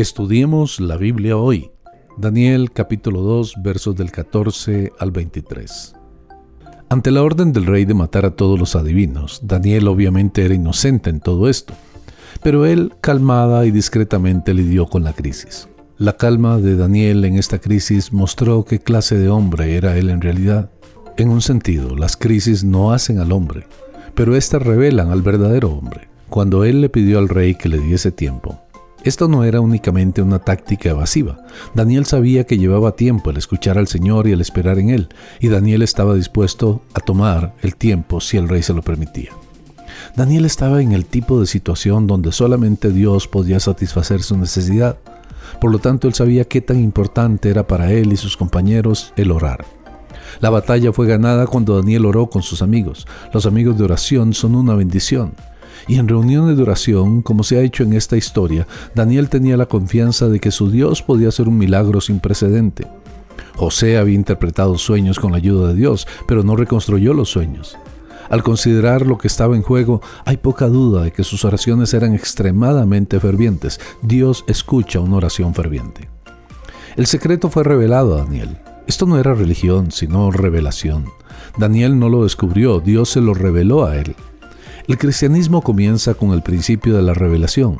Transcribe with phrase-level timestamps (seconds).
[0.00, 1.72] Estudiemos la Biblia hoy.
[2.16, 5.94] Daniel capítulo 2 versos del 14 al 23.
[6.88, 11.10] Ante la orden del rey de matar a todos los adivinos, Daniel obviamente era inocente
[11.10, 11.74] en todo esto,
[12.42, 15.68] pero él calmada y discretamente lidió con la crisis.
[15.98, 20.22] La calma de Daniel en esta crisis mostró qué clase de hombre era él en
[20.22, 20.70] realidad.
[21.18, 23.66] En un sentido, las crisis no hacen al hombre,
[24.14, 26.08] pero éstas revelan al verdadero hombre.
[26.30, 28.62] Cuando él le pidió al rey que le diese tiempo,
[29.04, 31.38] esto no era únicamente una táctica evasiva.
[31.74, 35.08] Daniel sabía que llevaba tiempo el escuchar al Señor y el esperar en Él,
[35.40, 39.30] y Daniel estaba dispuesto a tomar el tiempo si el rey se lo permitía.
[40.16, 44.96] Daniel estaba en el tipo de situación donde solamente Dios podía satisfacer su necesidad.
[45.60, 49.30] Por lo tanto, él sabía qué tan importante era para él y sus compañeros el
[49.30, 49.64] orar.
[50.40, 53.06] La batalla fue ganada cuando Daniel oró con sus amigos.
[53.32, 55.32] Los amigos de oración son una bendición.
[55.88, 59.66] Y en reuniones de oración, como se ha hecho en esta historia, Daniel tenía la
[59.66, 62.86] confianza de que su Dios podía hacer un milagro sin precedente.
[63.56, 67.76] José había interpretado sueños con la ayuda de Dios, pero no reconstruyó los sueños.
[68.30, 72.14] Al considerar lo que estaba en juego, hay poca duda de que sus oraciones eran
[72.14, 73.80] extremadamente fervientes.
[74.02, 76.08] Dios escucha una oración ferviente.
[76.96, 78.58] El secreto fue revelado a Daniel.
[78.86, 81.06] Esto no era religión, sino revelación.
[81.58, 84.14] Daniel no lo descubrió, Dios se lo reveló a él.
[84.90, 87.76] El cristianismo comienza con el principio de la revelación.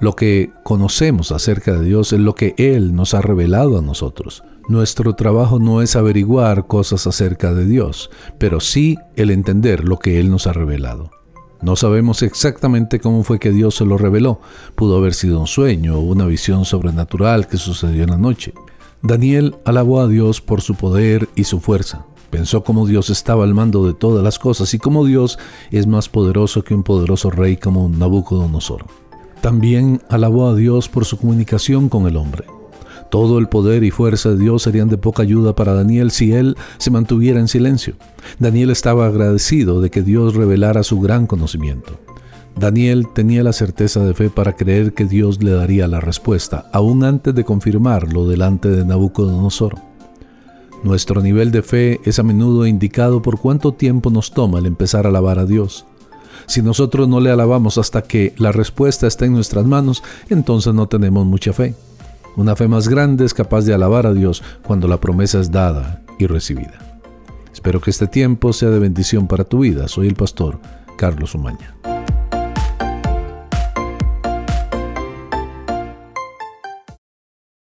[0.00, 4.42] Lo que conocemos acerca de Dios es lo que Él nos ha revelado a nosotros.
[4.66, 10.18] Nuestro trabajo no es averiguar cosas acerca de Dios, pero sí el entender lo que
[10.20, 11.10] Él nos ha revelado.
[11.60, 14.40] No sabemos exactamente cómo fue que Dios se lo reveló.
[14.74, 18.54] Pudo haber sido un sueño o una visión sobrenatural que sucedió en la noche.
[19.02, 22.06] Daniel alabó a Dios por su poder y su fuerza.
[22.30, 25.38] Pensó cómo Dios estaba al mando de todas las cosas y cómo Dios
[25.70, 28.84] es más poderoso que un poderoso rey como Nabucodonosor.
[29.40, 32.44] También alabó a Dios por su comunicación con el hombre.
[33.10, 36.56] Todo el poder y fuerza de Dios serían de poca ayuda para Daniel si él
[36.76, 37.94] se mantuviera en silencio.
[38.38, 41.98] Daniel estaba agradecido de que Dios revelara su gran conocimiento.
[42.58, 47.04] Daniel tenía la certeza de fe para creer que Dios le daría la respuesta, aún
[47.04, 49.87] antes de confirmarlo delante de Nabucodonosor.
[50.82, 55.06] Nuestro nivel de fe es a menudo indicado por cuánto tiempo nos toma el empezar
[55.06, 55.86] a alabar a Dios.
[56.46, 60.86] Si nosotros no le alabamos hasta que la respuesta está en nuestras manos, entonces no
[60.88, 61.74] tenemos mucha fe.
[62.36, 66.02] Una fe más grande es capaz de alabar a Dios cuando la promesa es dada
[66.18, 67.00] y recibida.
[67.52, 69.88] Espero que este tiempo sea de bendición para tu vida.
[69.88, 70.60] Soy el pastor
[70.96, 71.77] Carlos Umaña.